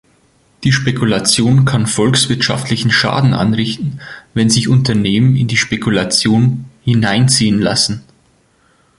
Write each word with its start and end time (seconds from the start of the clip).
Die 0.63 0.71
Spekulation 0.71 1.63
kann 1.63 1.85
volkswirtschaftlichen 1.85 2.89
Schaden 2.89 3.35
anrichten, 3.35 4.01
wenn 4.33 4.49
sich 4.49 4.67
Unternehmen 4.67 5.35
in 5.35 5.47
die 5.47 5.57
Spekulation 5.57 6.65
„hineinziehen 6.83 7.61
lassen“. 7.61 8.03